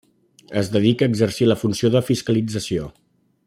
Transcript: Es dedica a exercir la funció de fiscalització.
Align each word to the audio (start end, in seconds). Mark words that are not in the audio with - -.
Es 0.61 0.71
dedica 0.75 1.07
a 1.07 1.11
exercir 1.11 1.49
la 1.51 1.59
funció 1.65 1.93
de 1.97 2.03
fiscalització. 2.09 2.91